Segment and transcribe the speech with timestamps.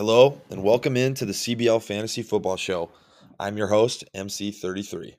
[0.00, 2.88] Hello, and welcome into the CBL Fantasy Football Show.
[3.38, 5.16] I'm your host, MC33.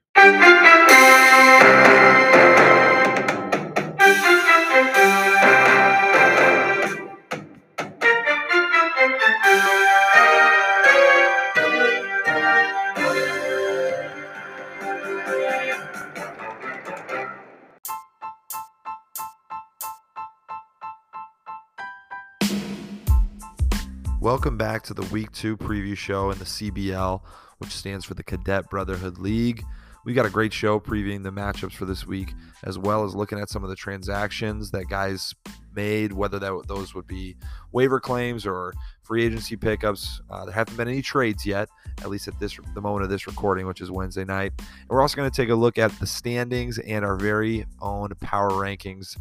[24.42, 27.22] Welcome back to the Week 2 preview show in the CBL,
[27.60, 29.64] which stands for the Cadet Brotherhood League.
[30.04, 33.40] We got a great show previewing the matchups for this week, as well as looking
[33.40, 35.36] at some of the transactions that guys
[35.76, 37.36] made, whether that those would be
[37.72, 38.74] waiver claims or
[39.04, 40.22] free agency pickups.
[40.28, 43.28] Uh, there haven't been any trades yet, at least at this the moment of this
[43.28, 44.54] recording, which is Wednesday night.
[44.58, 48.10] And we're also going to take a look at the standings and our very own
[48.22, 49.16] power rankings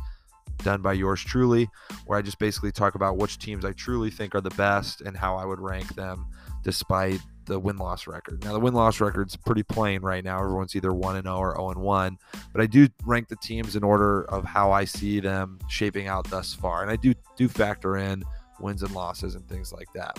[0.63, 1.69] done by yours truly,
[2.07, 5.17] where I just basically talk about which teams I truly think are the best and
[5.17, 6.27] how I would rank them
[6.63, 8.45] despite the win loss record.
[8.45, 10.39] Now, the win loss record's pretty plain right now.
[10.41, 12.19] Everyone's either 1 and 0 or 0 and 1,
[12.53, 16.29] but I do rank the teams in order of how I see them shaping out
[16.31, 16.83] thus far.
[16.83, 18.23] And I do do factor in
[18.61, 20.19] wins and losses and things like that.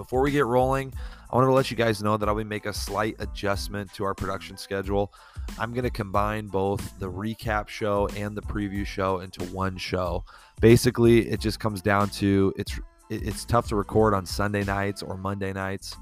[0.00, 0.94] Before we get rolling,
[1.30, 4.04] I wanted to let you guys know that I'll be make a slight adjustment to
[4.04, 5.12] our production schedule.
[5.58, 10.24] I'm going to combine both the recap show and the preview show into one show.
[10.58, 15.18] Basically, it just comes down to it's it's tough to record on Sunday nights or
[15.18, 15.94] Monday nights,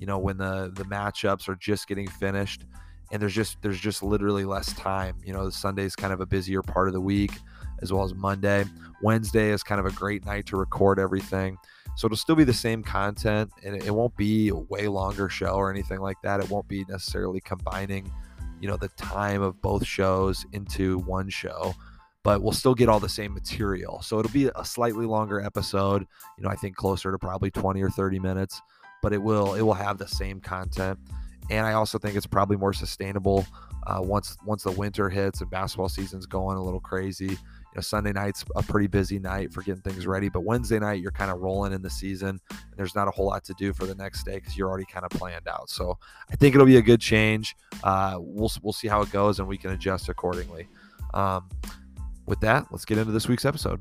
[0.00, 2.64] you know, when the the matchups are just getting finished
[3.12, 5.14] and there's just there's just literally less time.
[5.24, 7.30] You know, Sunday is kind of a busier part of the week
[7.82, 8.64] as well as Monday.
[9.00, 11.56] Wednesday is kind of a great night to record everything.
[11.96, 15.54] So it'll still be the same content and it won't be a way longer show
[15.54, 16.40] or anything like that.
[16.40, 18.10] It won't be necessarily combining,
[18.60, 21.74] you know, the time of both shows into one show,
[22.24, 24.02] but we'll still get all the same material.
[24.02, 27.80] So it'll be a slightly longer episode, you know, I think closer to probably 20
[27.82, 28.60] or 30 minutes,
[29.02, 30.98] but it will it will have the same content.
[31.50, 33.46] And I also think it's probably more sustainable
[33.86, 37.36] uh, once once the winter hits and basketball season's going a little crazy
[37.76, 41.10] know, Sunday night's a pretty busy night for getting things ready, but Wednesday night you're
[41.10, 43.86] kind of rolling in the season, and there's not a whole lot to do for
[43.86, 45.68] the next day because you're already kind of planned out.
[45.70, 45.98] So
[46.30, 47.56] I think it'll be a good change.
[47.82, 50.68] Uh, we'll we'll see how it goes, and we can adjust accordingly.
[51.12, 51.48] Um,
[52.26, 53.80] with that, let's get into this week's episode.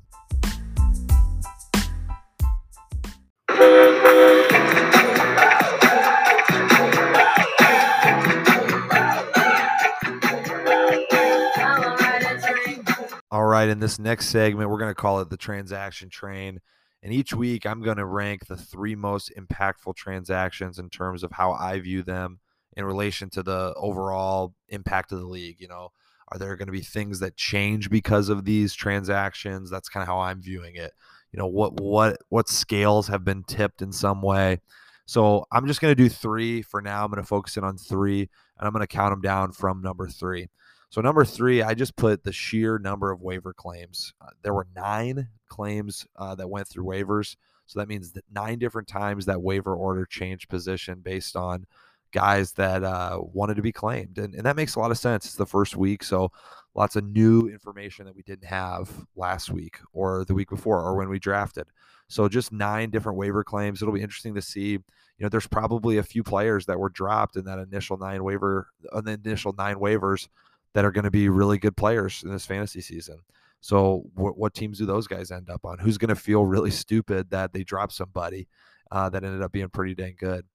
[13.53, 16.59] Right, in this next segment, we're going to call it the transaction train.
[17.03, 21.33] And each week, I'm going to rank the three most impactful transactions in terms of
[21.33, 22.39] how I view them
[22.75, 25.57] in relation to the overall impact of the league.
[25.59, 25.91] You know,
[26.29, 29.69] are there going to be things that change because of these transactions?
[29.69, 30.93] That's kind of how I'm viewing it.
[31.31, 34.61] You know, what what what scales have been tipped in some way.
[35.05, 37.03] So I'm just going to do three for now.
[37.03, 38.21] I'm going to focus in on three,
[38.57, 40.47] and I'm going to count them down from number three.
[40.93, 44.13] So number three, I just put the sheer number of waiver claims.
[44.21, 47.35] Uh, there were nine claims uh, that went through waivers.
[47.65, 51.65] So that means that nine different times that waiver order changed position based on
[52.11, 54.19] guys that uh, wanted to be claimed.
[54.19, 55.25] And, and that makes a lot of sense.
[55.25, 56.03] It's the first week.
[56.03, 56.31] So
[56.75, 60.95] lots of new information that we didn't have last week or the week before or
[60.95, 61.65] when we drafted.
[62.07, 63.81] So just nine different waiver claims.
[63.81, 64.73] It'll be interesting to see.
[64.73, 64.81] You
[65.21, 69.05] know, there's probably a few players that were dropped in that initial nine waiver, on
[69.05, 70.27] the initial nine waivers
[70.73, 73.19] that are going to be really good players in this fantasy season.
[73.61, 75.79] So, wh- what teams do those guys end up on?
[75.79, 78.47] Who's going to feel really stupid that they dropped somebody
[78.91, 80.45] uh, that ended up being pretty dang good?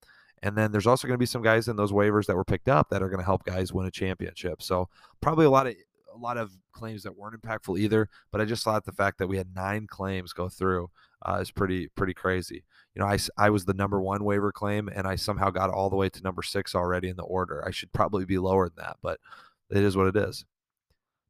[0.43, 2.69] And then there's also going to be some guys in those waivers that were picked
[2.69, 4.63] up that are going to help guys win a championship.
[4.63, 4.89] So,
[5.21, 5.75] probably a lot of
[6.15, 8.09] a lot of claims that weren't impactful either.
[8.31, 10.91] But I just thought the fact that we had nine claims go through
[11.23, 12.65] uh, is pretty pretty crazy.
[12.95, 15.91] You know, I, I was the number one waiver claim, and I somehow got all
[15.91, 17.65] the way to number six already in the order.
[17.67, 19.21] I should probably be lower than that, but
[19.71, 20.45] it is what it is.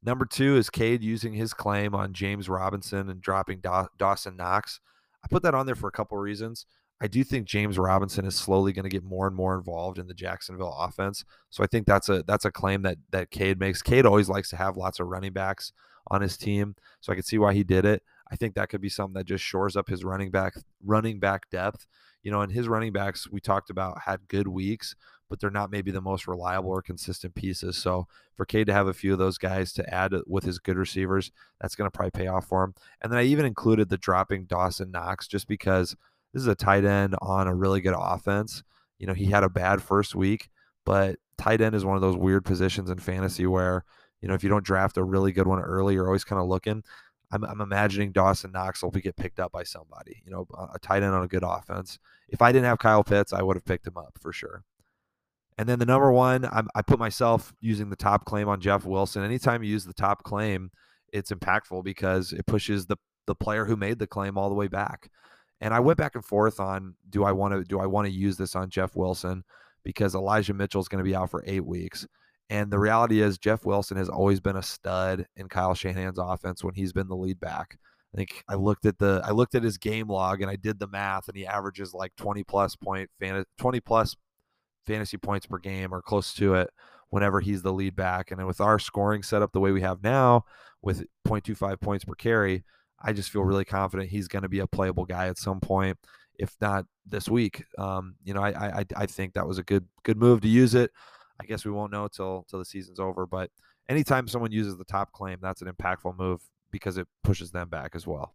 [0.02, 4.80] Number two is Cade using his claim on James Robinson and dropping Daw- Dawson Knox.
[5.24, 6.66] I put that on there for a couple reasons.
[7.00, 10.08] I do think James Robinson is slowly going to get more and more involved in
[10.08, 11.24] the Jacksonville offense.
[11.50, 13.82] So I think that's a that's a claim that that Cade makes.
[13.82, 15.72] Cade always likes to have lots of running backs
[16.10, 18.02] on his team, so I can see why he did it.
[18.30, 20.54] I think that could be something that just shores up his running back
[20.84, 21.86] running back depth.
[22.22, 24.96] You know, and his running backs we talked about had good weeks,
[25.28, 27.76] but they're not maybe the most reliable or consistent pieces.
[27.76, 30.58] So for Cade to have a few of those guys to add uh, with his
[30.58, 31.30] good receivers,
[31.60, 32.74] that's going to probably pay off for him.
[33.02, 35.96] And then I even included the dropping Dawson Knox just because
[36.32, 38.62] this is a tight end on a really good offense.
[38.98, 40.48] You know, he had a bad first week,
[40.84, 43.84] but tight end is one of those weird positions in fantasy where,
[44.20, 46.48] you know, if you don't draft a really good one early, you're always kind of
[46.48, 46.82] looking.
[47.30, 50.78] I'm, I'm imagining Dawson Knox will be get picked up by somebody, you know, a
[50.78, 51.98] tight end on a good offense.
[52.28, 54.64] If I didn't have Kyle Pitts, I would have picked him up for sure.
[55.58, 58.84] And then the number one, I'm, i put myself using the top claim on Jeff
[58.84, 59.24] Wilson.
[59.24, 60.70] Anytime you use the top claim,
[61.12, 62.96] it's impactful because it pushes the
[63.26, 65.10] the player who made the claim all the way back.
[65.60, 68.12] And I went back and forth on do I want to do I want to
[68.12, 69.44] use this on Jeff Wilson
[69.84, 72.06] because Elijah Mitchell is going to be out for eight weeks.
[72.50, 76.64] And the reality is Jeff Wilson has always been a stud in Kyle Shanahan's offense
[76.64, 77.76] when he's been the lead back.
[78.14, 80.78] I think I looked at the I looked at his game log and I did
[80.78, 84.16] the math and he averages like 20 plus point fan 20 plus
[84.88, 86.70] fantasy points per game or close to it
[87.10, 88.30] whenever he's the lead back.
[88.30, 90.44] And with our scoring setup the way we have now
[90.82, 92.64] with 0.25 points per carry,
[93.00, 95.98] I just feel really confident he's going to be a playable guy at some point,
[96.38, 97.64] if not this week.
[97.76, 100.74] Um, you know, I, I I think that was a good good move to use
[100.74, 100.90] it.
[101.40, 103.50] I guess we won't know till till the season's over, but
[103.88, 106.40] anytime someone uses the top claim, that's an impactful move
[106.72, 108.34] because it pushes them back as well.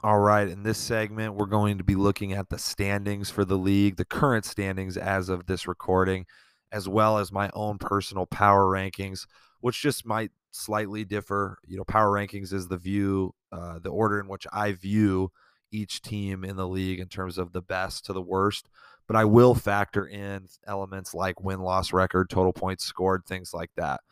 [0.00, 3.58] All right, in this segment, we're going to be looking at the standings for the
[3.58, 6.24] league, the current standings as of this recording,
[6.70, 9.26] as well as my own personal power rankings,
[9.60, 11.58] which just might slightly differ.
[11.66, 15.32] You know, power rankings is the view, uh, the order in which I view
[15.72, 18.68] each team in the league in terms of the best to the worst.
[19.08, 23.70] But I will factor in elements like win loss record, total points scored, things like
[23.74, 24.02] that,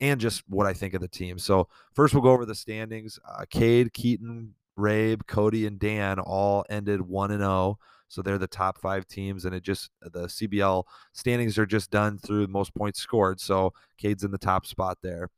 [0.00, 1.40] and just what I think of the team.
[1.40, 3.18] So, first, we'll go over the standings.
[3.28, 7.78] Uh, Cade, Keaton, Rabe, Cody, and Dan all ended 1 and 0.
[8.08, 12.18] So they're the top five teams, and it just the CBL standings are just done
[12.18, 13.40] through most points scored.
[13.40, 15.30] So Cade's in the top spot there.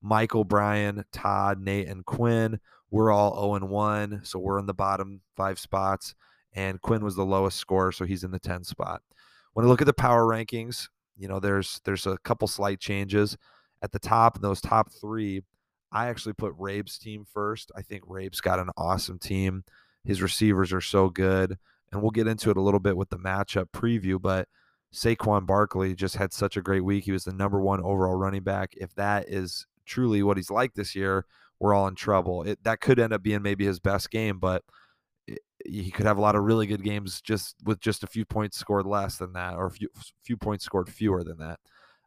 [0.00, 2.60] Michael, Brian, Todd, Nate, and Quinn.
[2.90, 6.14] We're all 0 and 1, so we're in the bottom five spots.
[6.52, 9.02] And Quinn was the lowest score, so he's in the 10 spot.
[9.52, 13.36] When I look at the power rankings, you know, there's there's a couple slight changes
[13.82, 14.40] at the top.
[14.40, 15.42] Those top three,
[15.92, 17.72] I actually put Rabe's team first.
[17.76, 19.64] I think Rabe's got an awesome team.
[20.04, 21.58] His receivers are so good.
[21.92, 24.48] And we'll get into it a little bit with the matchup preview, but
[24.94, 27.04] Saquon Barkley just had such a great week.
[27.04, 28.74] He was the number one overall running back.
[28.76, 31.26] If that is truly what he's like this year,
[31.58, 32.42] we're all in trouble.
[32.42, 34.62] It, that could end up being maybe his best game, but
[35.26, 38.24] it, he could have a lot of really good games just with just a few
[38.24, 39.88] points scored less than that, or a few,
[40.24, 41.58] few points scored fewer than that.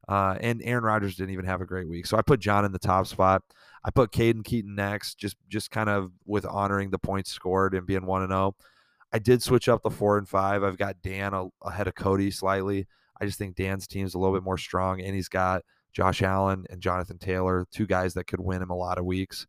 [0.08, 2.06] Uh, and Aaron Rodgers didn't even have a great week.
[2.06, 3.42] So I put John in the top spot.
[3.86, 7.86] I put Caden Keaton next, just just kind of with honoring the points scored and
[7.86, 8.56] being one and zero.
[8.58, 8.66] Oh.
[9.12, 10.64] I did switch up the four and five.
[10.64, 12.88] I've got Dan a, ahead of Cody slightly.
[13.22, 15.62] I just think Dan's team's a little bit more strong, and he's got
[15.94, 19.46] Josh Allen and Jonathan Taylor, two guys that could win him a lot of weeks.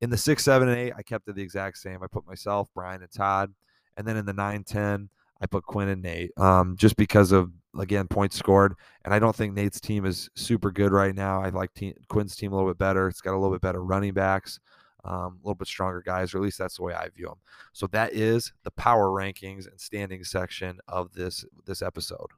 [0.00, 2.02] In the six, seven, and eight, I kept it the exact same.
[2.02, 3.52] I put myself, Brian, and Todd.
[3.96, 5.08] And then in the nine, 10,
[5.40, 8.74] I put Quinn and Nate um, just because of again points scored,
[9.04, 11.42] and I don't think Nate's team is super good right now.
[11.42, 13.08] I like team, Quinn's team a little bit better.
[13.08, 14.58] It's got a little bit better running backs,
[15.04, 17.38] um, a little bit stronger guys, or at least that's the way I view them.
[17.72, 22.28] So that is the power rankings and standing section of this this episode.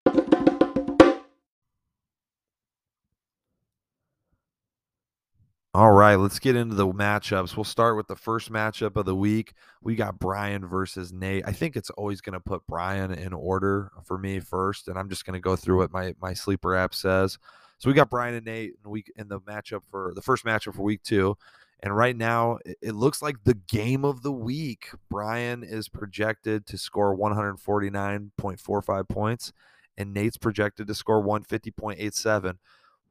[5.72, 7.56] All right, let's get into the matchups.
[7.56, 9.52] We'll start with the first matchup of the week.
[9.80, 11.44] We got Brian versus Nate.
[11.46, 15.08] I think it's always going to put Brian in order for me first, and I'm
[15.08, 17.38] just going to go through what my my sleeper app says.
[17.78, 20.74] So we got Brian and Nate in week in the matchup for the first matchup
[20.74, 21.36] for week two.
[21.78, 24.88] And right now, it looks like the game of the week.
[25.08, 29.52] Brian is projected to score 149.45 points,
[29.96, 32.58] and Nate's projected to score 150.87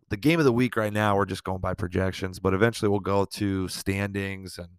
[0.10, 3.00] the game of the week right now, we're just going by projections, but eventually we'll
[3.00, 4.70] go to standings and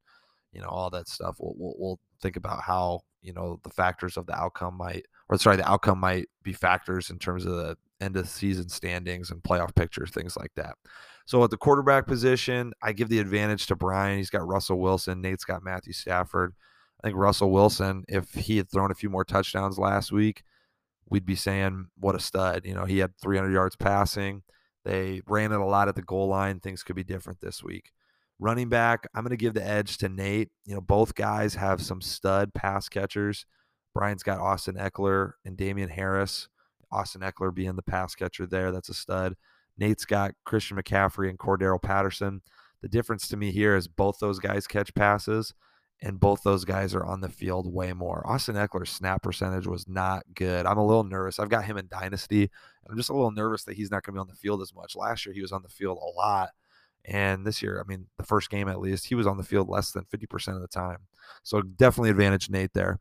[0.53, 1.37] you know all that stuff.
[1.39, 5.39] We'll, we'll, we'll think about how you know the factors of the outcome might, or
[5.39, 9.43] sorry, the outcome might be factors in terms of the end of season standings and
[9.43, 10.75] playoff pictures, things like that.
[11.27, 14.19] So at the quarterback position, I give the advantage to Brian.
[14.19, 15.21] He's got Russell Wilson.
[15.21, 16.55] Nate's got Matthew Stafford.
[17.03, 20.43] I think Russell Wilson, if he had thrown a few more touchdowns last week,
[21.09, 22.65] we'd be saying what a stud.
[22.65, 24.43] You know, he had 300 yards passing.
[24.85, 26.61] They ran it a lot at the goal line.
[26.61, 27.93] Things could be different this week.
[28.39, 30.51] Running back, I'm going to give the edge to Nate.
[30.65, 33.45] You know, both guys have some stud pass catchers.
[33.95, 36.49] Brian's got Austin Ekeler and Damien Harris.
[36.91, 38.73] Austin Ekeler being the pass catcher there.
[38.73, 39.37] That's a stud.
[39.77, 42.41] Nate's got Christian McCaffrey and Cordarrelle Patterson.
[42.83, 45.53] The difference to me here is both those guys catch passes
[46.03, 48.23] and both those guys are on the field way more.
[48.27, 50.65] Austin Ekeler's snap percentage was not good.
[50.65, 51.39] I'm a little nervous.
[51.39, 52.51] I've got him in Dynasty.
[52.89, 54.75] I'm just a little nervous that he's not going to be on the field as
[54.75, 54.97] much.
[54.97, 56.51] Last year, he was on the field a lot.
[57.05, 59.69] And this year, I mean, the first game at least, he was on the field
[59.69, 60.99] less than 50% of the time.
[61.43, 62.99] So definitely advantage Nate there.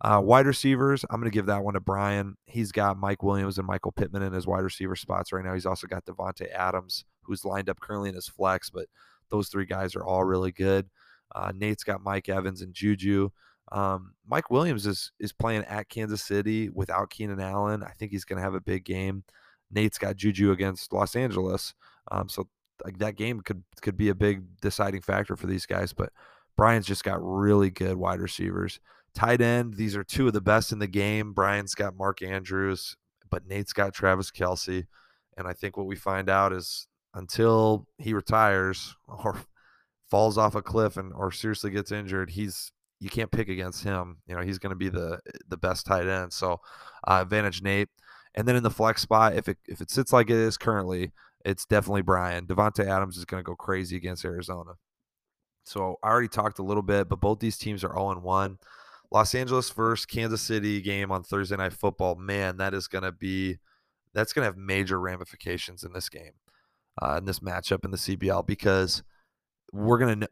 [0.00, 2.36] Uh, wide receivers, I'm going to give that one to Brian.
[2.44, 5.54] He's got Mike Williams and Michael Pittman in his wide receiver spots right now.
[5.54, 8.86] He's also got Davante Adams, who's lined up currently in his flex, but
[9.30, 10.88] those three guys are all really good.
[11.36, 13.28] Uh, Nate's got Mike Evans and Juju.
[13.70, 17.82] Um, Mike Williams is is playing at Kansas City without Keenan Allen.
[17.82, 19.22] I think he's going to have a big game.
[19.70, 21.74] Nate's got Juju against Los Angeles,
[22.10, 22.48] um, so
[22.84, 25.92] like that game could could be a big deciding factor for these guys.
[25.92, 26.12] But
[26.56, 28.80] Brian's just got really good wide receivers.
[29.14, 31.32] Tight end, these are two of the best in the game.
[31.32, 32.96] Brian's got Mark Andrews,
[33.30, 34.86] but Nate's got Travis Kelce,
[35.36, 39.36] And I think what we find out is until he retires or
[40.10, 44.18] falls off a cliff and or seriously gets injured, he's you can't pick against him.
[44.26, 46.32] You know, he's going to be the the best tight end.
[46.32, 46.60] So,
[47.06, 47.88] uh, advantage Nate.
[48.34, 51.12] And then in the flex spot, if it if it sits like it is currently,
[51.44, 52.46] it's definitely Brian.
[52.46, 54.72] Davante Adams is going to go crazy against Arizona.
[55.64, 58.58] So I already talked a little bit, but both these teams are 0 1.
[59.10, 62.16] Los Angeles versus Kansas City game on Thursday Night Football.
[62.16, 63.58] Man, that is going to be
[64.12, 66.32] that's going to have major ramifications in this game,
[67.02, 69.02] uh, in this matchup in the CBL because
[69.76, 70.28] we're to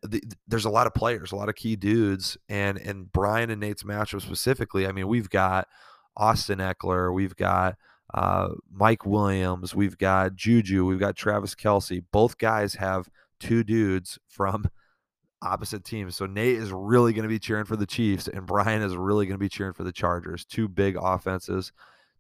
[0.49, 3.83] there's a lot of players, a lot of key dudes, and and Brian and Nate's
[3.83, 4.87] matchup specifically.
[4.87, 5.69] I mean, we've got
[6.17, 7.77] Austin Ekeler, we've got
[8.15, 12.03] uh, Mike Williams, we've got Juju, we've got Travis Kelce.
[12.13, 13.09] Both guys have
[13.41, 14.69] two dudes from
[15.43, 16.17] opposite teams.
[16.17, 19.27] So Nate is really going to be cheering for the Chiefs, and Brian is really
[19.27, 20.45] going to be cheering for the Chargers.
[20.45, 21.73] Two big offenses,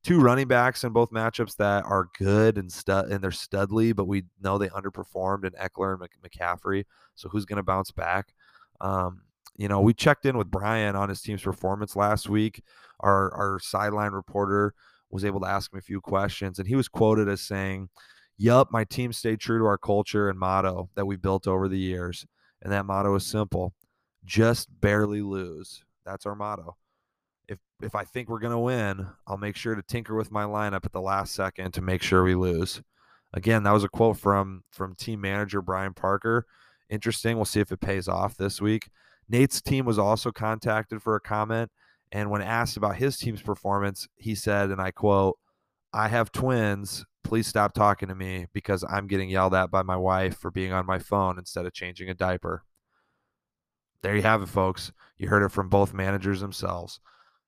[0.04, 4.06] two running backs in both matchups that are good and stud and they're studly, but
[4.06, 6.84] we know they underperformed in Ekeler and McCaffrey.
[7.14, 8.34] So who's going to bounce back?
[8.80, 9.22] Um,
[9.56, 12.62] you know, we checked in with Brian on his team's performance last week.
[13.00, 14.74] Our our sideline reporter
[15.10, 17.88] was able to ask him a few questions, and he was quoted as saying,
[18.36, 21.78] "Yup, my team stayed true to our culture and motto that we built over the
[21.78, 22.26] years."
[22.62, 23.74] And that motto is simple
[24.24, 25.84] just barely lose.
[26.04, 26.76] That's our motto.
[27.82, 30.84] If I think we're going to win, I'll make sure to tinker with my lineup
[30.84, 32.82] at the last second to make sure we lose.
[33.32, 36.46] Again, that was a quote from from team manager Brian Parker.
[36.88, 37.36] Interesting.
[37.36, 38.90] We'll see if it pays off this week.
[39.28, 41.70] Nate's team was also contacted for a comment,
[42.12, 45.38] and when asked about his team's performance, he said, and I quote,
[45.92, 49.96] "I have twins, please stop talking to me because I'm getting yelled at by my
[49.96, 52.62] wife for being on my phone instead of changing a diaper.
[54.02, 54.92] There you have it, folks.
[55.16, 57.00] You heard it from both managers themselves.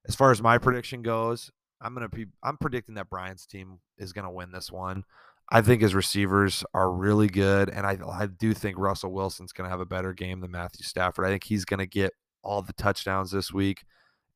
[0.08, 4.12] As far as my prediction goes, I'm gonna be I'm predicting that Brian's team is
[4.12, 5.04] gonna win this one.
[5.50, 9.68] I think his receivers are really good, and I I do think Russell Wilson's gonna
[9.68, 11.26] have a better game than Matthew Stafford.
[11.26, 13.84] I think he's gonna get all the touchdowns this week,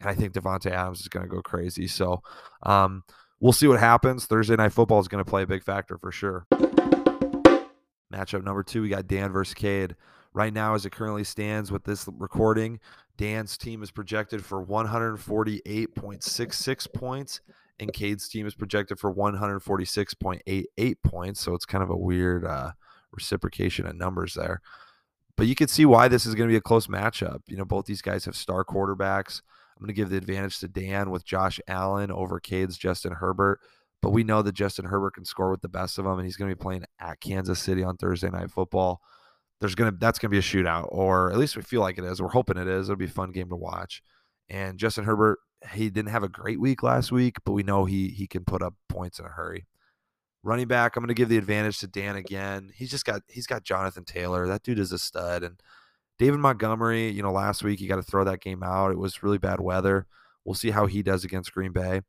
[0.00, 1.86] and I think Davante Adams is gonna go crazy.
[1.86, 2.22] So,
[2.64, 3.04] um,
[3.40, 4.26] we'll see what happens.
[4.26, 6.46] Thursday night football is to play a big factor for sure.
[8.12, 9.94] Matchup number two, we got Dan versus Cade.
[10.32, 12.78] Right now, as it currently stands with this recording,
[13.16, 17.40] Dan's team is projected for 148.66 points,
[17.80, 21.40] and Cade's team is projected for 146.88 points.
[21.40, 22.70] So it's kind of a weird uh,
[23.12, 24.60] reciprocation of numbers there.
[25.36, 27.40] But you can see why this is going to be a close matchup.
[27.48, 29.40] You know, both these guys have star quarterbacks.
[29.76, 33.60] I'm going to give the advantage to Dan with Josh Allen over Cade's Justin Herbert.
[34.02, 36.36] But we know that Justin Herbert can score with the best of them, and he's
[36.36, 39.00] going to be playing at Kansas City on Thursday Night Football.
[39.60, 42.20] There's gonna that's gonna be a shootout, or at least we feel like it is.
[42.20, 42.88] We're hoping it is.
[42.88, 44.02] It'll be a fun game to watch.
[44.48, 45.38] And Justin Herbert,
[45.72, 48.62] he didn't have a great week last week, but we know he he can put
[48.62, 49.66] up points in a hurry.
[50.42, 52.70] Running back, I'm to give the advantage to Dan again.
[52.74, 54.46] He's just got he's got Jonathan Taylor.
[54.46, 55.60] That dude is a stud, and
[56.18, 58.90] David Montgomery, you know, last week you got to throw that game out.
[58.90, 60.06] It was really bad weather.
[60.44, 62.00] We'll see how he does against Green Bay.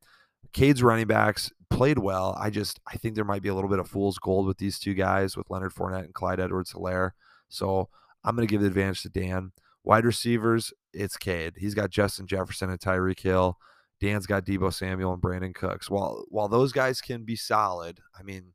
[0.53, 2.38] Cade's running backs played well.
[2.39, 4.79] I just I think there might be a little bit of fool's gold with these
[4.79, 7.12] two guys with Leonard Fournette and Clyde Edwards Helaire.
[7.51, 7.89] So
[8.24, 9.51] I'm going to give the advantage to Dan.
[9.84, 11.53] Wide receivers, it's Cade.
[11.58, 13.58] He's got Justin Jefferson and Tyreek Hill.
[14.00, 15.89] Dan's got Deebo Samuel and Brandin Cooks.
[15.89, 18.53] While while those guys can be solid, I mean,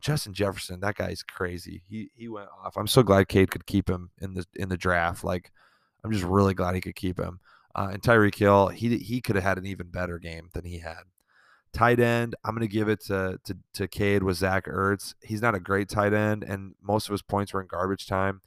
[0.00, 1.82] Justin Jefferson, that guy's crazy.
[1.88, 2.76] He he went off.
[2.76, 5.24] I'm so glad Cade could keep him in the in the draft.
[5.24, 5.50] Like,
[6.04, 7.40] I'm just really glad he could keep him.
[7.74, 10.78] Uh, and Tyreek Hill, he he could have had an even better game than he
[10.78, 11.02] had.
[11.78, 15.14] Tight end, I'm going to give it to to to Cade with Zach Ertz.
[15.22, 18.40] He's not a great tight end, and most of his points were in garbage time.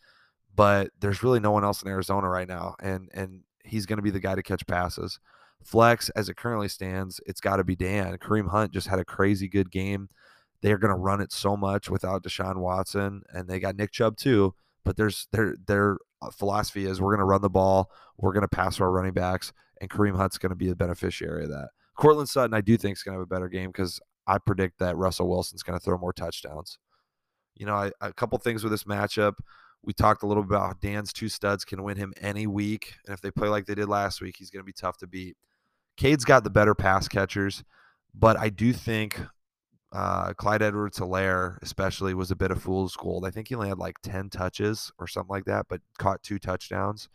[0.53, 4.03] But there's really no one else in Arizona right now, and and he's going to
[4.03, 5.19] be the guy to catch passes.
[5.63, 8.17] Flex, as it currently stands, it's got to be Dan.
[8.17, 10.09] Kareem Hunt just had a crazy good game
[10.61, 14.17] they're going to run it so much without Deshaun Watson, and they got Nick Chubb
[14.17, 14.53] too.
[14.83, 18.41] But there's their their uh, philosophy is we're going to run the ball, we're going
[18.41, 21.69] to pass our running backs, and Kareem Hunt's going to be the beneficiary of that.
[22.01, 24.79] Courtland Sutton, I do think is going to have a better game because I predict
[24.79, 26.79] that Russell Wilson's going to throw more touchdowns.
[27.55, 29.35] You know, I, a couple things with this matchup.
[29.83, 32.95] We talked a little bit about Dan's two studs can win him any week.
[33.05, 35.07] And if they play like they did last week, he's going to be tough to
[35.07, 35.37] beat.
[35.95, 37.63] Cade's got the better pass catchers,
[38.15, 39.21] but I do think
[39.91, 43.27] uh, Clyde Edwards Helaire, especially, was a bit of fool's gold.
[43.27, 46.39] I think he only had like 10 touches or something like that, but caught two
[46.39, 47.09] touchdowns.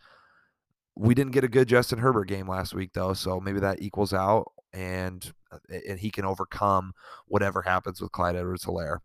[0.95, 4.13] We didn't get a good Justin Herbert game last week, though, so maybe that equals
[4.13, 5.57] out and uh,
[5.87, 6.93] and he can overcome
[7.27, 8.99] whatever happens with Clyde Edwards Helaire.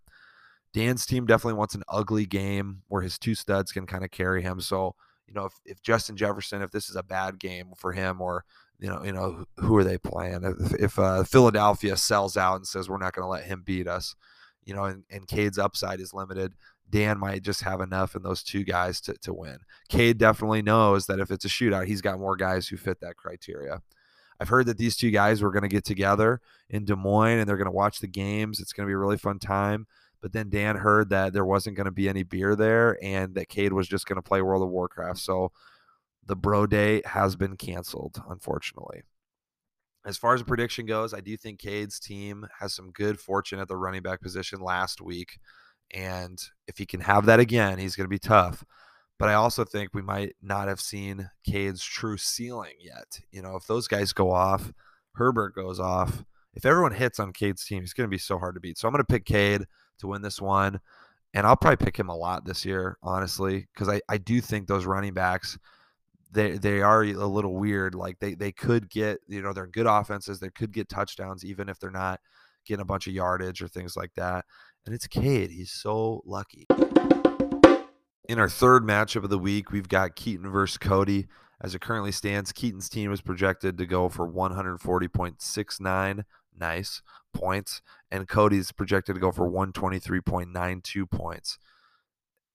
[0.73, 4.43] Dan's team definitely wants an ugly game where his two studs can kind of carry
[4.43, 4.59] him.
[4.59, 4.95] So,
[5.27, 8.45] you know, if, if Justin Jefferson, if this is a bad game for him, or
[8.79, 10.43] you know, you know, who are they playing?
[10.43, 13.87] If, if uh, Philadelphia sells out and says we're not going to let him beat
[13.87, 14.17] us,
[14.65, 16.55] you know, and, and Cade's upside is limited,
[16.91, 19.59] Dan might just have enough in those two guys to, to win.
[19.89, 23.17] Cade definitely knows that if it's a shootout, he's got more guys who fit that
[23.17, 23.81] criteria.
[24.43, 27.49] I've heard that these two guys were going to get together in Des Moines and
[27.49, 28.59] they're going to watch the games.
[28.59, 29.87] It's going to be a really fun time.
[30.21, 33.49] But then Dan heard that there wasn't going to be any beer there and that
[33.49, 35.21] Cade was just going to play World of Warcraft.
[35.21, 35.53] So
[36.27, 39.03] the bro day has been canceled, unfortunately.
[40.05, 43.61] As far as a prediction goes, I do think Cade's team has some good fortune
[43.61, 45.39] at the running back position last week.
[45.93, 48.65] And if he can have that again, he's going to be tough.
[49.19, 53.21] But I also think we might not have seen Cade's true ceiling yet.
[53.31, 54.73] You know, if those guys go off,
[55.13, 56.25] Herbert goes off.
[56.55, 58.79] If everyone hits on Cade's team, he's going to be so hard to beat.
[58.79, 59.65] So I'm going to pick Cade
[59.99, 60.81] to win this one.
[61.35, 64.67] And I'll probably pick him a lot this year, honestly, because I, I do think
[64.67, 65.59] those running backs,
[66.31, 67.95] they they are a little weird.
[67.95, 70.41] Like they they could get, you know, they're good offenses.
[70.41, 72.21] They could get touchdowns, even if they're not
[72.67, 74.45] getting a bunch of yardage or things like that.
[74.85, 75.51] And it's Cade.
[75.51, 76.67] He's so lucky.
[78.29, 81.27] In our third matchup of the week, we've got Keaton versus Cody.
[81.61, 86.25] As it currently stands, Keaton's team is projected to go for 140.69
[86.59, 87.03] nice
[87.33, 91.59] points, and Cody's projected to go for 123.92 points.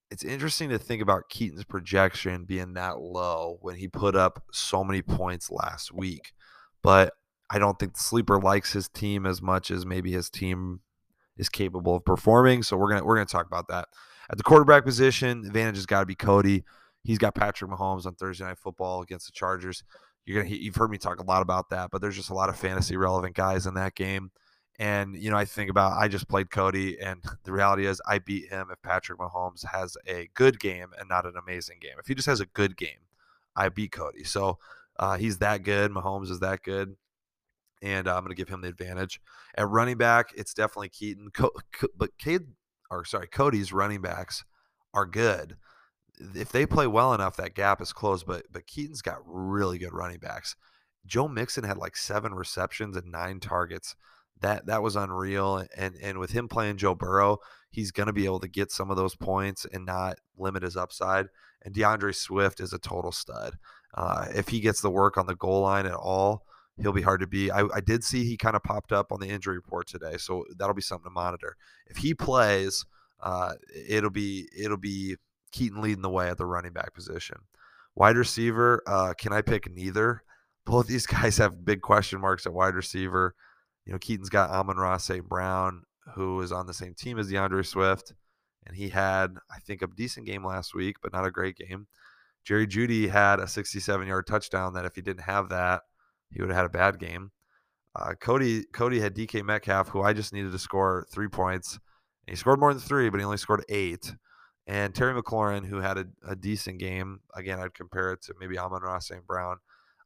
[0.10, 4.84] It's interesting to think about Keaton's projection being that low when he put up so
[4.84, 6.32] many points last week.
[6.82, 7.14] But
[7.50, 10.82] I don't think the sleeper likes his team as much as maybe his team
[11.38, 12.64] is capable of performing.
[12.64, 13.90] So we're gonna we're gonna talk about that.
[14.30, 16.64] At the quarterback position, advantage has got to be Cody.
[17.04, 19.84] He's got Patrick Mahomes on Thursday Night Football against the Chargers.
[20.26, 22.50] You're gonna you've heard me talk a lot about that, but there's just a lot
[22.50, 24.32] of fantasy relevant guys in that game.
[24.78, 28.20] And you know, I think about I just played Cody, and the reality is I
[28.20, 31.94] beat him if Patrick Mahomes has a good game and not an amazing game.
[31.98, 33.08] If he just has a good game,
[33.56, 34.26] I beat Cody.
[34.26, 34.60] So
[35.00, 35.92] uh, he's that good.
[35.92, 36.96] Mahomes is that good,
[37.82, 39.22] and uh, I'm going to give him the advantage.
[39.56, 42.48] At running back, it's definitely Keaton, Co- Co- but Cade,
[42.90, 44.44] or sorry, Cody's running backs
[44.94, 45.58] are good
[46.20, 48.26] if they play well enough, that gap is closed.
[48.26, 50.56] But but Keaton's got really good running backs.
[51.06, 53.96] Joe Mixon had like seven receptions and nine targets.
[54.42, 55.66] That that was unreal.
[55.76, 58.90] And and with him playing Joe Burrow, he's going to be able to get some
[58.92, 61.28] of those points and not limit his upside.
[61.64, 63.58] And D'Andre Swift is a total stud.
[63.94, 66.46] Uh, if he gets the work on the goal line at all,
[66.80, 67.52] he'll be hard to beat.
[67.52, 70.46] I, I did see he kind of popped up on the injury report today, so
[70.58, 71.56] that'll be something to monitor.
[71.88, 72.86] If he plays,
[73.20, 73.54] uh,
[73.88, 75.18] it'll be it'll be
[75.52, 77.38] Keaton leading the way at the running back position.
[77.96, 80.24] Wide receiver, uh, can I pick neither?
[80.66, 83.34] Both these guys have big question marks at wide receiver.
[83.86, 85.28] You know, Keaton's got Amon-Ra St.
[85.28, 88.14] Brown, who is on the same team as D'Andre Swift,
[88.66, 91.88] and he had, I think, a decent game last week, but not a great game.
[92.44, 95.84] Jerry Jeudy had a 67 yard touchdown that if he didn't have that,
[96.32, 97.32] he would have had a bad game.
[97.96, 101.74] Uh, Cody Cody had DK Metcalf, who I just needed to score three points.
[102.28, 104.14] And he scored more than three, but he only scored eight
[104.68, 107.22] and Terry McLaurin, who had a, a decent game.
[107.34, 109.26] Again, I'd compare it to maybe Amon-Ra St.
[109.26, 109.58] Brown.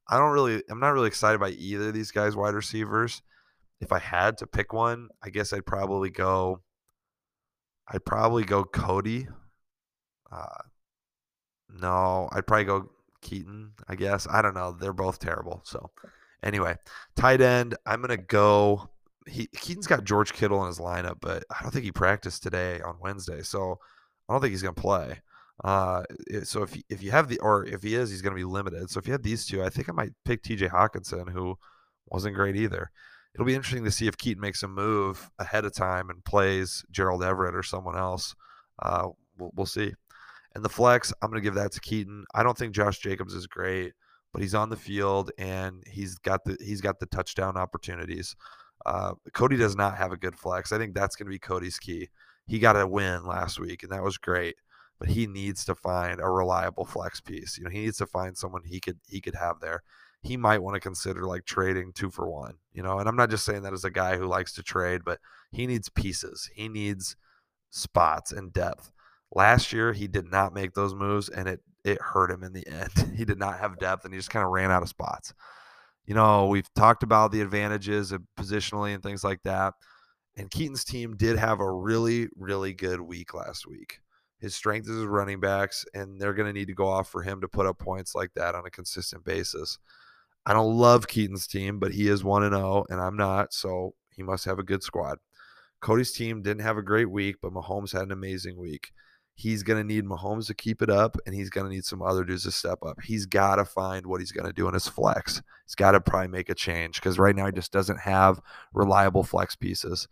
[0.08, 3.24] I don't really, I'm not really excited by either of these guys, wide receivers.
[3.80, 6.62] If I had to pick one, I guess I'd probably go.
[7.88, 9.28] I'd probably go Cody.
[10.32, 10.62] Uh,
[11.68, 13.72] no, I'd probably go Keaton.
[13.88, 14.72] I guess I don't know.
[14.72, 15.62] They're both terrible.
[15.64, 15.92] So,
[16.44, 16.76] anyway,
[17.16, 17.76] tight end.
[17.86, 18.90] I'm gonna go.
[19.28, 22.82] He Keaton's got George Kittle in his lineup, but I don't think he practiced today
[22.82, 23.42] on Wednesday.
[23.44, 23.80] So
[24.32, 25.20] I don't think he's going to play.
[25.64, 26.04] Uh,
[26.44, 28.90] so if if you have the or if he is, he's going to be limited.
[28.90, 30.70] So if you have these two, I think I might pick T.J.
[30.70, 31.58] Hockenson, who
[32.08, 32.90] wasn't great either.
[33.34, 36.84] It'll be interesting to see if Keaton makes a move ahead of time and plays
[36.92, 38.36] Gerald Everett or someone else.
[38.82, 39.94] Uh, we'll, we'll see.
[40.54, 42.26] And the flex, I'm going to give that to Keaton.
[42.34, 43.94] I don't think Josh Jacobs is great,
[44.34, 48.36] but he's on the field and he's got the he's got the touchdown opportunities.
[48.86, 50.72] Uh, Cody does not have a good flex.
[50.72, 52.10] I think that's going to be Cody's key
[52.52, 54.56] he got a win last week, and that was great.
[55.00, 57.58] But he needs to find a reliable flex piece.
[57.58, 59.84] You know, he needs to find someone he could he could have there.
[60.22, 62.56] He might want to consider like trading two for one.
[62.74, 65.02] You know, and I'm not just saying that as a guy who likes to trade,
[65.04, 65.20] but
[65.52, 66.50] he needs pieces.
[66.54, 67.16] He needs
[67.70, 68.92] spots and depth.
[69.32, 72.68] Last year, he did not make those moves, and it it hurt him in the
[72.68, 73.14] end.
[73.16, 75.34] he did not have depth, and he just kind of ran out of spots.
[76.06, 79.74] You know, we've talked about the advantages of positionally and things like that.
[80.36, 84.00] And Keaton's team did have a really, really good week last week.
[84.40, 87.22] His strength is his running backs, and they're going to need to go off for
[87.22, 89.78] him to put up points like that on a consistent basis.
[90.46, 93.54] I don't love Keaton's team, but he is 1 0, and I'm not.
[93.54, 95.20] So he must have a good squad.
[95.82, 98.92] Cody's team didn't have a great week, but Mahomes had an amazing week.
[99.42, 102.04] He's going to need Mahomes to keep it up, and he's going to need some
[102.04, 103.02] other dudes to step up.
[103.02, 105.42] He's got to find what he's going to do in his flex.
[105.66, 108.40] He's got to probably make a change because right now he just doesn't have
[108.72, 110.08] reliable flex pieces.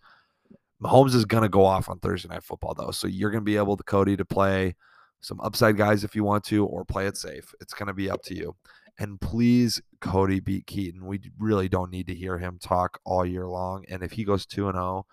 [0.82, 2.90] Mahomes is going to go off on Thursday Night Football, though.
[2.90, 4.76] So you're going to be able to, Cody, to play
[5.22, 7.54] some upside guys if you want to, or play it safe.
[7.62, 8.56] It's going to be up to you.
[8.98, 11.06] And please, Cody, beat Keaton.
[11.06, 13.86] We really don't need to hear him talk all year long.
[13.90, 15.06] And if he goes 2 and 0,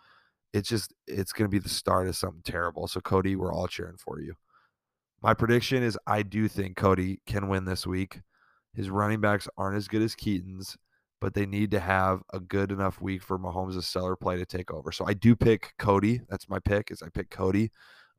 [0.53, 2.89] it's just, it's going to be the start of something terrible.
[2.89, 4.35] So, Cody, we're all cheering for you.
[5.23, 8.21] My prediction is I do think Cody can win this week.
[8.75, 10.77] His running backs aren't as good as Keaton's,
[11.21, 14.71] but they need to have a good enough week for Mahomes' stellar play to take
[14.71, 14.93] over.
[14.93, 16.21] So I do pick Cody.
[16.29, 16.91] That's my pick.
[16.91, 17.73] Is I pick Cody.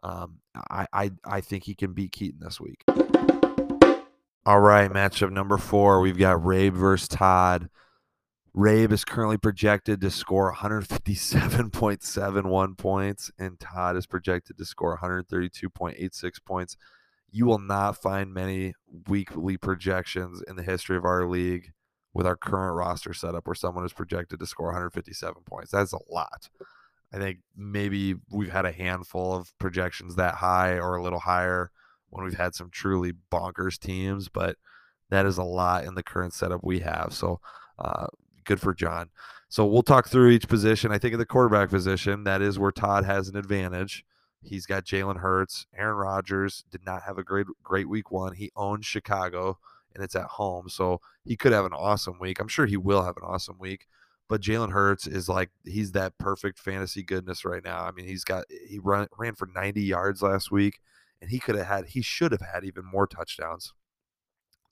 [0.03, 2.83] Um, I, I I think he can beat Keaton this week.
[4.45, 6.01] All right, matchup number four.
[6.01, 7.69] We've got Rabe versus Todd.
[8.57, 16.43] Rabe is currently projected to score 157.71 points, and Todd is projected to score 132.86
[16.43, 16.75] points.
[17.29, 18.73] You will not find many
[19.07, 21.71] weekly projections in the history of our league
[22.15, 25.69] with our current roster setup where someone is projected to score 157 points.
[25.69, 26.49] That's a lot.
[27.13, 31.69] I think maybe we've had a handful of projections that high or a little higher
[32.09, 34.57] when we've had some truly bonkers teams, but
[35.11, 37.13] that is a lot in the current setup we have.
[37.13, 37.39] So
[37.77, 38.07] uh,
[38.47, 39.09] good for John.
[39.49, 40.91] So we'll talk through each position.
[40.91, 44.03] I think in the quarterback position, that is where Todd has an advantage.
[44.41, 45.67] He's got Jalen Hurts.
[45.77, 48.33] Aaron Rodgers did not have a great great week one.
[48.33, 49.59] He owns Chicago
[49.93, 52.39] and it's at home, so he could have an awesome week.
[52.39, 53.87] I'm sure he will have an awesome week.
[54.29, 57.83] But Jalen Hurts is like he's that perfect fantasy goodness right now.
[57.83, 60.79] I mean, he's got he run ran for 90 yards last week
[61.21, 63.73] and he could have had he should have had even more touchdowns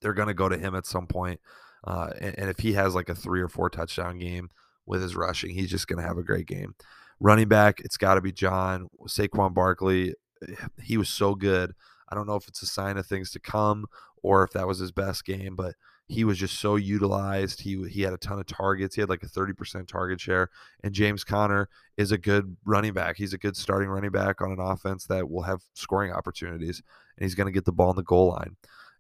[0.02, 1.40] they're going to go to him at some point
[1.86, 4.50] uh, and, and, if he has like a three or four touchdown game
[4.86, 6.76] with his rushing he's just going to have a great game
[7.20, 10.14] running back it's got to be john saquon barkley
[10.84, 11.74] he was so good
[12.10, 13.86] i don't know if it's a sign of things to come
[14.22, 15.76] or if that was his best game but
[16.08, 17.62] he was just so utilized.
[17.62, 18.96] He he had a ton of targets.
[18.96, 20.50] He had like a 30% target share.
[20.84, 21.68] And James Conner
[21.98, 23.18] is a good running back.
[23.18, 26.84] He's a good starting running back on an offense that will have scoring opportunities.
[27.18, 28.56] And he's going to get the ball in the goal line.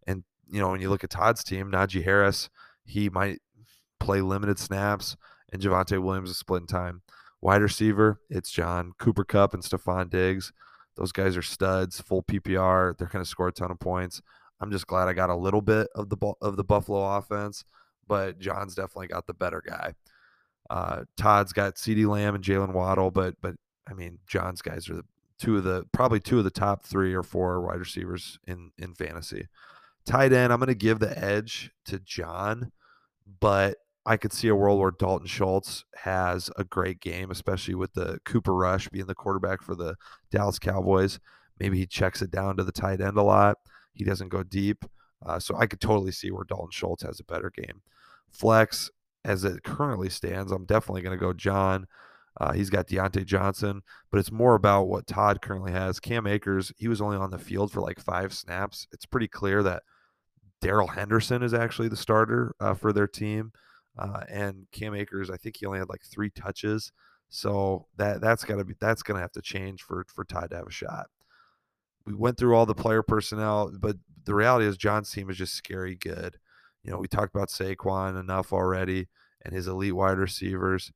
[0.07, 2.49] And you know, when you look at Todd's team, Najee Harris,
[2.85, 3.39] he might
[3.99, 5.17] play limited snaps,
[5.51, 7.01] and Javonte Williams is splitting time.
[7.41, 10.51] Wide receiver, it's John Cooper Kupp and Stefon Diggs.
[10.95, 12.97] Those guys are studs, full PPR.
[12.97, 14.21] They're going to score a ton of points.
[14.61, 17.65] I'm just glad I got a little bit of the of the Buffalo offense,
[18.07, 19.93] but John's definitely got the better guy.
[20.69, 23.55] Uh, Todd's got CeeDee Lamb and Jaylen Waddle, but but
[23.87, 25.05] I mean John's guys are the
[25.37, 28.93] two of the probably two of the top three or four wide receivers in in
[28.93, 29.47] fantasy.
[30.05, 32.71] Tight end, I'm going to give the edge to John,
[33.39, 37.93] but I could see a world where Dalton Schultz has a great game, especially with
[37.93, 39.95] the Cooper Rush being the quarterback for the
[40.29, 41.19] Dallas Cowboys.
[41.59, 43.57] Maybe he checks it down to the tight end a lot.
[43.93, 44.85] He doesn't go deep.
[45.25, 47.81] Uh, so I could totally see where Dalton Schultz has a better game.
[48.29, 48.91] Flex,
[49.23, 51.87] as it currently stands, I'm definitely going to go John.
[52.39, 55.99] Uh, he's got Diontae Johnson, but it's more about what Todd currently has.
[55.99, 58.87] Cam Akers, he was only on the field for like five snaps.
[58.91, 59.83] It's pretty clear that
[60.61, 63.51] Darrell Henderson is actually the starter uh, for their team.
[63.97, 66.91] Uh, and Cam Akers, I think he only had like three touches.
[67.29, 70.49] So that that's got to be that's going to have to change for for Todd
[70.51, 71.07] to have a shot
[72.05, 75.55] we went through all the player personnel, but the reality is John's team is just
[75.55, 76.37] scary good.
[76.83, 79.07] You know, we talked about Saquon enough already
[79.43, 80.91] and his elite wide receivers.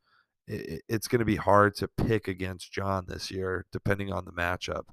[0.47, 4.31] It, it's going to be hard to pick against John this year, depending on the
[4.31, 4.83] matchup.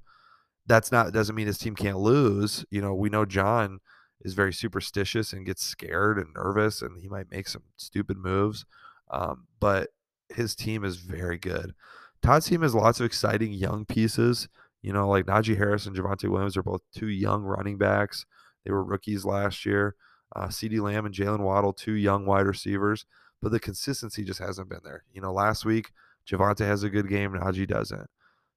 [0.65, 2.65] That's not doesn't mean his team can't lose.
[2.71, 3.79] You know, we know John
[4.21, 8.65] is very superstitious and gets scared and nervous, and he might make some stupid moves.
[9.09, 9.89] Um, but
[10.29, 11.73] his team is very good.
[12.21, 14.49] Todd's team has lots of exciting young pieces
[14.81, 18.25] you know, like Najee Harris and Javonte Williams are both two young running backs.
[18.63, 19.95] They were rookies last year.
[20.35, 23.05] Uh, CeeDee Lamb and Jaylen Waddle, two young wide receivers,
[23.41, 25.03] but the consistency just hasn't been there.
[25.13, 25.91] You know, last week,
[26.29, 28.09] Javonte has a good game, Najee doesn't.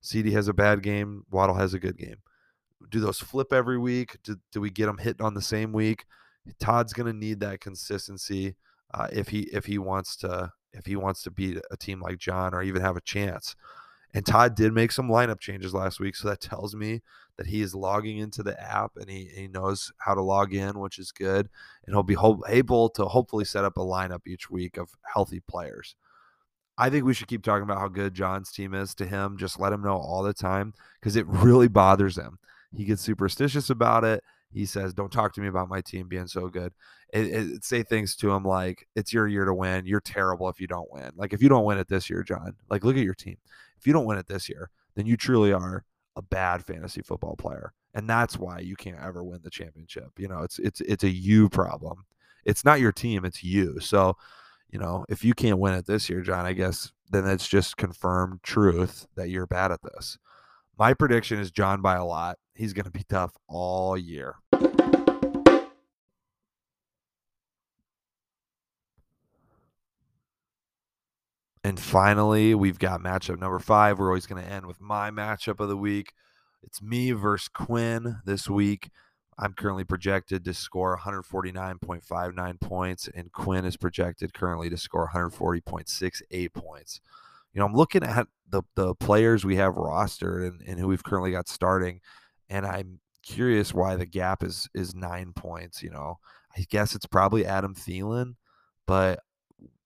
[0.03, 2.17] CeeDee has a bad game, Waddle has a good game.
[2.89, 4.17] Do those flip every week?
[4.25, 6.05] Do, do we get them hit on the same week?
[6.59, 8.57] Todd's going to need that consistency
[8.95, 12.19] uh, if he if he wants to if he wants to beat a team like
[12.19, 13.55] John or even have a chance.
[14.13, 17.01] And Todd did make some lineup changes last week, so that tells me
[17.37, 20.81] that he is logging into the app and he, he knows how to log in,
[20.81, 21.49] which is good.
[21.87, 25.41] And he'll be ho- able to hopefully set up a lineup each week of healthy
[25.41, 25.95] players.
[26.77, 29.37] I think we should keep talking about how good John's team is to him.
[29.39, 32.39] Just let him know all the time because it really bothers him.
[32.75, 34.23] He gets superstitious about it.
[34.53, 36.73] He says, "Don't talk to me about my team being so good."
[37.13, 39.87] It, it, say things to him like, "It's your year to win.
[39.87, 41.11] You're terrible if you don't win.
[41.17, 42.55] Like if you don't win it this year, John.
[42.69, 43.37] Like look at your team.
[43.79, 45.85] If you don't win it this year, then you truly are
[46.17, 50.11] a bad fantasy football player, and that's why you can't ever win the championship.
[50.19, 52.05] You know, it's it's it's a you problem.
[52.45, 53.25] It's not your team.
[53.25, 53.81] It's you.
[53.81, 54.17] So,
[54.71, 57.77] you know, if you can't win it this year, John, I guess then it's just
[57.77, 60.19] confirmed truth that you're bad at this.
[60.79, 62.39] My prediction is John by a lot.
[62.61, 64.37] He's going to be tough all year.
[71.65, 73.99] And finally, we've got matchup number five.
[73.99, 76.13] We're always going to end with my matchup of the week.
[76.63, 78.91] It's me versus Quinn this week.
[79.39, 86.53] I'm currently projected to score 149.59 points, and Quinn is projected currently to score 140.68
[86.53, 87.01] points
[87.53, 91.03] you know, I'm looking at the the players we have rostered and, and who we've
[91.03, 92.01] currently got starting,
[92.51, 95.83] and I'm curious why the gap is is nine points.
[95.83, 96.19] You know,
[96.57, 98.35] I guess it's probably Adam Thielen,
[98.87, 99.21] but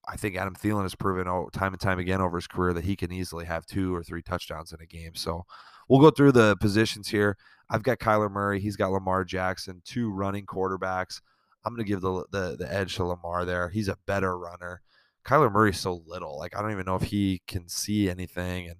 [0.07, 2.95] I think Adam Thielen has proven time and time again over his career that he
[2.95, 5.15] can easily have two or three touchdowns in a game.
[5.15, 5.45] So
[5.87, 7.37] we'll go through the positions here.
[7.69, 8.59] I've got Kyler Murray.
[8.59, 11.21] He's got Lamar Jackson, two running quarterbacks.
[11.63, 13.69] I'm going to give the, the the edge to Lamar there.
[13.69, 14.81] He's a better runner.
[15.25, 16.37] Kyler Murray's so little.
[16.37, 18.77] Like I don't even know if he can see anything, and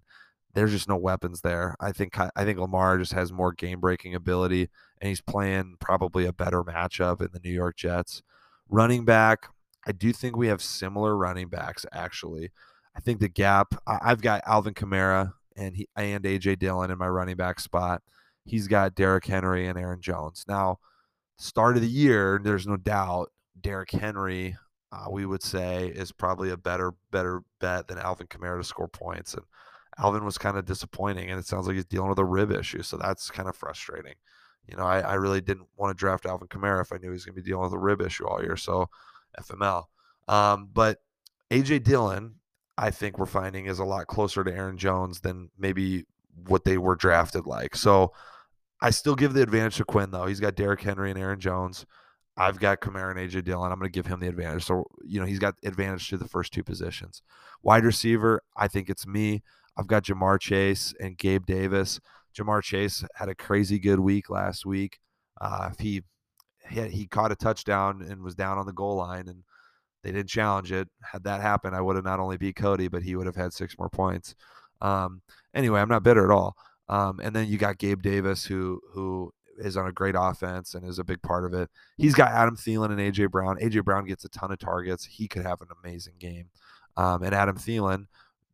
[0.55, 1.75] there's just no weapons there.
[1.79, 6.25] I think I think Lamar just has more game breaking ability, and he's playing probably
[6.25, 8.23] a better matchup in the New York Jets.
[8.69, 9.49] Running back,
[9.85, 11.85] I do think we have similar running backs.
[11.91, 12.51] Actually,
[12.95, 13.75] I think the gap.
[13.85, 18.01] I've got Alvin Kamara and he and AJ Dillon in my running back spot.
[18.45, 20.45] He's got Derrick Henry and Aaron Jones.
[20.47, 20.79] Now,
[21.37, 24.55] start of the year, there's no doubt Derrick Henry
[24.91, 28.87] uh, we would say is probably a better better bet than Alvin Kamara to score
[28.87, 29.33] points.
[29.33, 29.43] And
[29.97, 32.81] Alvin was kind of disappointing, and it sounds like he's dealing with a rib issue,
[32.81, 34.15] so that's kind of frustrating.
[34.67, 37.13] You know, I, I really didn't want to draft Alvin Kamara if I knew he
[37.13, 38.57] was going to be dealing with a rib issue all year.
[38.57, 38.89] So
[39.39, 39.85] FML.
[40.27, 40.99] Um, but
[41.51, 42.35] AJ Dillon,
[42.77, 46.05] I think we're finding is a lot closer to Aaron Jones than maybe
[46.47, 47.75] what they were drafted like.
[47.75, 48.11] So
[48.81, 50.25] I still give the advantage to Quinn though.
[50.25, 51.85] He's got Derrick Henry and Aaron Jones.
[52.37, 53.71] I've got Kamara and AJ Dillon.
[53.71, 54.65] I'm going to give him the advantage.
[54.65, 57.21] So, you know, he's got advantage to the first two positions.
[57.63, 59.41] Wide receiver, I think it's me.
[59.77, 61.99] I've got Ja'Marr Chase and Gabe Davis.
[62.37, 64.99] Ja'Marr Chase had a crazy good week last week.
[65.39, 66.03] Uh, if he,
[66.69, 69.43] he he caught a touchdown and was down on the goal line and
[70.03, 70.87] they didn't challenge it.
[71.01, 73.53] Had that happen, I would have not only beat Cody, but he would have had
[73.53, 74.35] six more points.
[74.81, 75.21] Um,
[75.53, 76.55] anyway, I'm not bitter at all.
[76.87, 80.85] Um, and then you got Gabe Davis, who who is on a great offense and
[80.85, 81.69] is a big part of it.
[81.97, 83.57] He's got Adam Thielen and AJ Brown.
[83.57, 85.05] AJ Brown gets a ton of targets.
[85.05, 86.49] He could have an amazing game.
[86.97, 88.07] Um, and Adam Thielen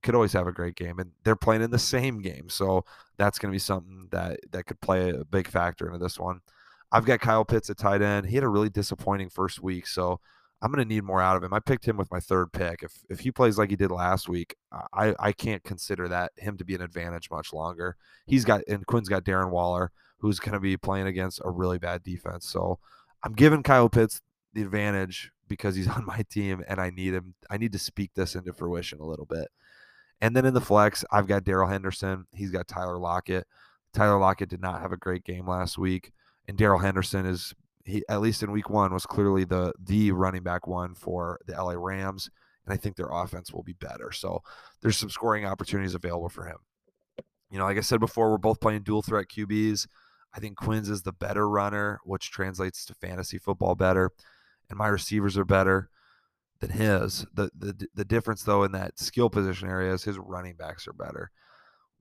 [0.04, 1.00] could always have a great game.
[1.00, 2.86] And they're playing in the same game, so
[3.18, 6.42] that's going to be something that that could play a big factor into this one.
[6.92, 8.28] I've got Kyle Pitts at tight end.
[8.28, 10.20] He had a really disappointing first week, so
[10.62, 11.54] I'm going to need more out of him.
[11.54, 12.84] I picked him with my third pick.
[12.84, 14.56] If if he plays like he did last week,
[14.94, 17.96] I I can't consider that him to be an advantage much longer.
[18.26, 21.80] He's got and Quinn's got Darren Waller who's going to be playing against a really
[21.80, 22.48] bad defense.
[22.48, 22.80] So
[23.24, 24.22] I'm giving Kyle Pitts
[24.54, 27.34] the advantage because he's on my team and I need him.
[27.50, 29.50] I need to speak this into fruition a little bit.
[30.22, 32.26] And then in the flex, I've got Darrell Henderson.
[32.32, 33.48] He's got Tyler Lockett.
[33.94, 36.12] Tyler Lockett did not have a great game last week,
[36.48, 37.54] and Darrell Henderson is
[37.84, 41.54] he at least in week one was clearly the the running back one for the
[41.54, 42.30] LA Rams,
[42.66, 44.12] and I think their offense will be better.
[44.12, 44.42] So
[44.82, 46.58] there's some scoring opportunities available for him.
[47.50, 49.88] You know, like I said before, we're both playing dual threat QBs.
[50.34, 54.12] I think Quinn's is the better runner, which translates to fantasy football better.
[54.70, 55.90] And my receivers are better
[56.62, 57.26] than his.
[57.34, 60.94] The, the the difference though in that skill position area is his running backs are
[60.94, 61.32] better.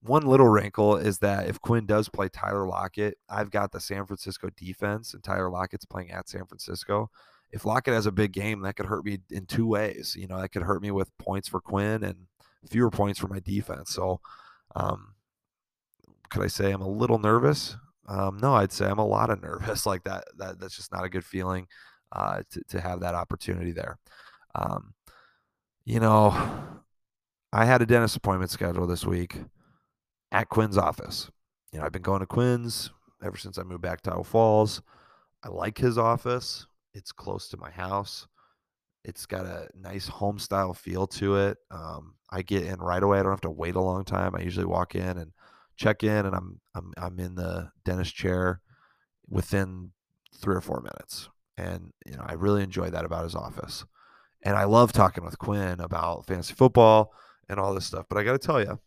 [0.03, 4.07] One little wrinkle is that if Quinn does play Tyler Lockett, I've got the San
[4.07, 7.11] Francisco defense and Tyler Lockett's playing at San Francisco.
[7.53, 10.16] If Lockett has a big game, that could hurt me in two ways.
[10.18, 12.27] You know, that could hurt me with points for Quinn and
[12.70, 13.90] fewer points for my defense.
[13.90, 14.20] So,
[14.77, 15.14] um,
[16.31, 17.77] could I say I'm a little nervous?
[18.09, 19.85] Um, no, I'd say I'm a lot of nervous.
[19.90, 21.66] Like that, that that's just not a good feeling
[22.12, 23.99] uh, to to have that opportunity there.
[24.55, 24.95] Um,
[25.85, 26.31] you know,
[27.53, 29.39] I had a dentist appointment scheduled this week
[30.33, 31.31] at Quinn's office.
[31.73, 32.91] You know, I've been going to Quinn's
[33.25, 34.83] ever since I moved back to Iowa Falls.
[35.43, 36.67] I like his office.
[36.95, 38.27] It's close to my house.
[39.05, 41.59] It's got a nice home style feel to it.
[41.71, 43.19] Um, I get in right away.
[43.19, 44.35] I don't have to wait a long time.
[44.35, 45.33] I usually walk in and
[45.77, 48.61] check in, and I'm I'm I'm in the dentist chair
[49.29, 49.93] within
[50.37, 51.31] three or four minutes.
[51.57, 53.85] And you know, I really enjoy that about his office.
[54.42, 57.12] And I love talking with Quinn about fantasy football
[57.48, 58.07] and all this stuff.
[58.09, 58.79] But I got to tell you,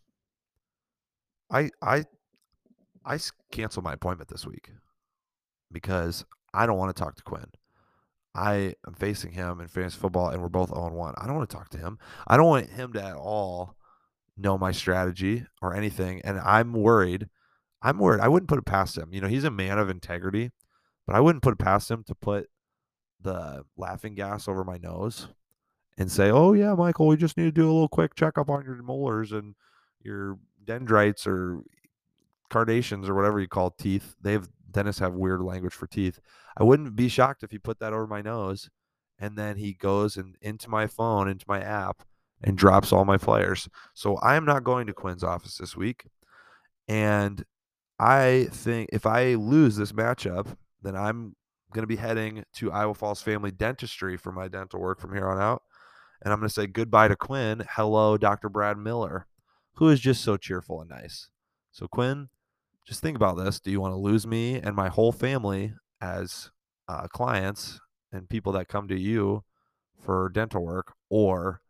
[1.50, 2.04] I I
[3.04, 3.18] I
[3.52, 4.70] canceled my appointment this week
[5.70, 7.46] because I don't want to talk to Quinn.
[8.34, 11.14] I am facing him in fantasy football, and we're both 0 1.
[11.18, 11.98] I don't want to talk to him.
[12.26, 13.76] I don't want him to at all
[14.36, 16.20] know my strategy or anything.
[16.22, 17.28] And I'm worried.
[17.80, 18.20] I'm worried.
[18.20, 19.10] I wouldn't put it past him.
[19.12, 20.50] You know, he's a man of integrity,
[21.06, 22.48] but I wouldn't put it past him to put
[23.20, 25.28] the laughing gas over my nose
[25.98, 28.64] and say, "Oh yeah, Michael, we just need to do a little quick checkup on
[28.64, 29.54] your molars and
[30.00, 31.62] your dendrites or
[32.50, 34.14] cardations or whatever you call teeth.
[34.20, 36.20] They have dentists have weird language for teeth.
[36.56, 38.70] I wouldn't be shocked if he put that over my nose
[39.18, 42.02] and then he goes and into my phone, into my app,
[42.42, 43.68] and drops all my players.
[43.94, 46.04] So I am not going to Quinn's office this week.
[46.88, 47.44] And
[47.98, 51.36] I think if I lose this matchup, then I'm
[51.72, 55.28] going to be heading to Iowa Falls Family Dentistry for my dental work from here
[55.28, 55.62] on out.
[56.24, 57.66] And I'm going to say goodbye to Quinn.
[57.70, 58.48] Hello, Dr.
[58.48, 59.26] Brad Miller,
[59.74, 61.28] who is just so cheerful and nice.
[61.70, 62.30] So, Quinn,
[62.86, 63.60] just think about this.
[63.60, 66.50] Do you want to lose me and my whole family as
[66.88, 67.78] uh, clients
[68.10, 69.44] and people that come to you
[70.00, 71.60] for dental work, or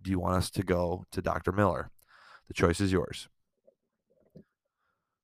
[0.00, 1.52] do you want us to go to Dr.
[1.52, 1.90] Miller?
[2.46, 3.28] The choice is yours.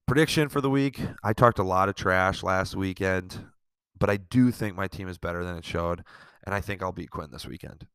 [0.06, 3.46] Prediction for the week I talked a lot of trash last weekend,
[3.98, 6.04] but I do think my team is better than it showed,
[6.44, 7.86] and I think I'll beat Quinn this weekend.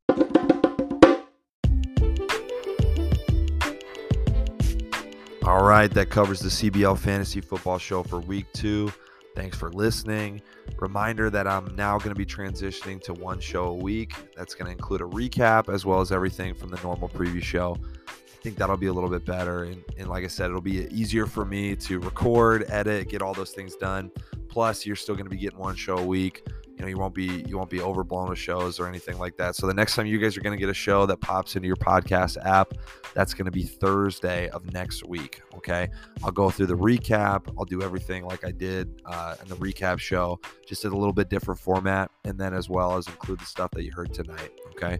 [5.49, 8.93] All right, that covers the CBL Fantasy Football Show for week two.
[9.35, 10.43] Thanks for listening.
[10.77, 14.13] Reminder that I'm now going to be transitioning to one show a week.
[14.37, 17.75] That's going to include a recap as well as everything from the normal preview show.
[18.07, 19.63] I think that'll be a little bit better.
[19.63, 23.33] And, and like I said, it'll be easier for me to record, edit, get all
[23.33, 24.11] those things done.
[24.49, 26.45] Plus, you're still going to be getting one show a week
[26.79, 29.55] you know you won't be you won't be overblown with shows or anything like that.
[29.55, 31.67] So the next time you guys are going to get a show that pops into
[31.67, 32.73] your podcast app
[33.13, 35.89] that's going to be thursday of next week okay?
[36.23, 37.53] I'll go through the recap.
[37.57, 40.39] I'll do everything like i did uh, in the recap show.
[40.65, 43.71] Just in a little bit different format and then as well as include the stuff
[43.71, 44.99] that you heard tonight okay?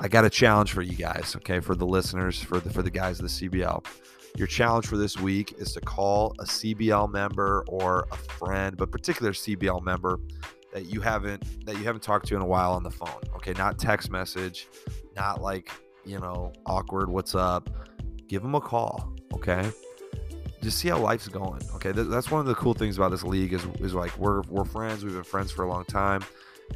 [0.00, 1.60] I got a challenge for you guys okay?
[1.60, 3.84] For the listeners for the for the guys of the cbl
[4.36, 8.92] your challenge for this week is to call a CBL member or a friend, but
[8.92, 10.20] particular CBL member
[10.72, 13.22] that you haven't that you haven't talked to in a while on the phone.
[13.36, 14.68] Okay, not text message,
[15.16, 15.70] not like
[16.04, 17.10] you know awkward.
[17.10, 17.70] What's up?
[18.28, 19.12] Give them a call.
[19.34, 19.70] Okay,
[20.62, 21.62] just see how life's going.
[21.74, 24.64] Okay, that's one of the cool things about this league is is like we're we're
[24.64, 25.04] friends.
[25.04, 26.22] We've been friends for a long time,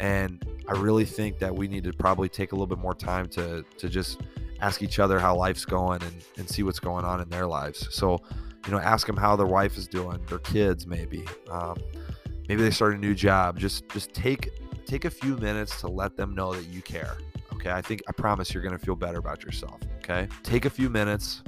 [0.00, 3.26] and I really think that we need to probably take a little bit more time
[3.30, 4.20] to to just
[4.61, 7.87] ask each other how life's going and and see what's going on in their lives.
[7.94, 8.22] So,
[8.66, 11.24] you know, ask them how their wife is doing, their kids maybe.
[11.50, 11.76] Um,
[12.48, 13.59] maybe they start a new job.
[13.59, 14.50] Just just take
[14.87, 17.16] take a few minutes to let them know that you care
[17.54, 17.70] okay?
[17.70, 20.28] I think i promise you're going to feel better about yourself okay?
[20.42, 21.42] Take a few minutes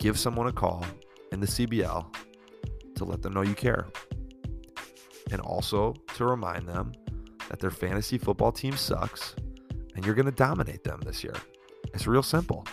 [0.00, 0.84] give someone a call
[1.32, 2.06] in the cbl
[2.94, 3.86] to let them know you care.
[5.30, 6.92] And also to remind them
[7.48, 9.34] that their fantasy football team sucks
[9.94, 11.34] and you're going to dominate them this year.
[11.94, 12.64] It's real simple.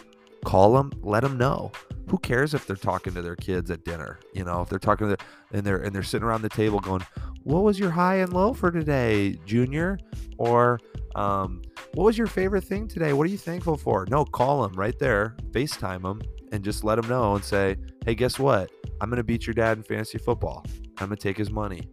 [0.45, 1.71] Call them let them know
[2.09, 5.07] who cares if they're talking to their kids at dinner you know if they're talking
[5.07, 5.17] to
[5.51, 7.03] and they're and they're sitting around the table going
[7.43, 9.99] what was your high and low for today, Junior?
[10.37, 10.79] Or
[11.15, 11.61] um,
[11.93, 13.13] what was your favorite thing today?
[13.13, 14.05] What are you thankful for?
[14.09, 18.15] No, call them right there, FaceTime them, and just let them know and say, hey,
[18.15, 18.71] guess what?
[19.01, 20.65] I'm to beat your dad in fantasy football.
[20.99, 21.89] I'm to take his money.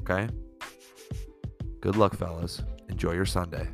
[0.00, 0.28] Okay?
[1.80, 2.62] Good luck, fellas.
[2.88, 3.68] Enjoy your Sunday.